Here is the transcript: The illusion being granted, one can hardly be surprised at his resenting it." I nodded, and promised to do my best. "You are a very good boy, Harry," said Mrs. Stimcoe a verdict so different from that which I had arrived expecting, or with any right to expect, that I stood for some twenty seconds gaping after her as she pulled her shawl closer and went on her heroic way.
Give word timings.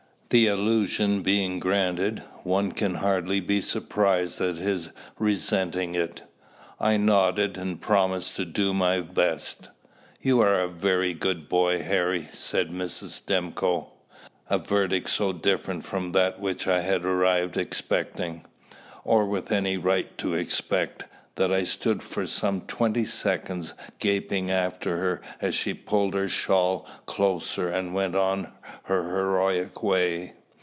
The 0.33 0.47
illusion 0.47 1.23
being 1.23 1.59
granted, 1.59 2.23
one 2.43 2.71
can 2.71 2.95
hardly 2.95 3.41
be 3.41 3.59
surprised 3.59 4.39
at 4.39 4.55
his 4.55 4.89
resenting 5.19 5.93
it." 5.93 6.21
I 6.79 6.95
nodded, 6.95 7.57
and 7.57 7.81
promised 7.81 8.37
to 8.37 8.45
do 8.45 8.73
my 8.73 9.01
best. 9.01 9.67
"You 10.21 10.39
are 10.39 10.61
a 10.61 10.69
very 10.69 11.13
good 11.13 11.49
boy, 11.49 11.83
Harry," 11.83 12.29
said 12.31 12.71
Mrs. 12.71 13.09
Stimcoe 13.09 13.87
a 14.49 14.57
verdict 14.57 15.09
so 15.09 15.33
different 15.33 15.83
from 15.83 16.13
that 16.13 16.39
which 16.39 16.65
I 16.65 16.79
had 16.79 17.03
arrived 17.03 17.57
expecting, 17.57 18.45
or 19.03 19.25
with 19.25 19.51
any 19.51 19.75
right 19.75 20.17
to 20.19 20.35
expect, 20.35 21.03
that 21.35 21.51
I 21.51 21.63
stood 21.63 22.03
for 22.03 22.27
some 22.27 22.59
twenty 22.61 23.05
seconds 23.05 23.73
gaping 23.99 24.51
after 24.51 24.97
her 24.97 25.21
as 25.39 25.55
she 25.55 25.73
pulled 25.73 26.13
her 26.13 26.27
shawl 26.27 26.85
closer 27.05 27.69
and 27.69 27.93
went 27.95 28.15
on 28.15 28.51
her 28.83 29.03
heroic 29.09 29.81
way. 29.81 30.33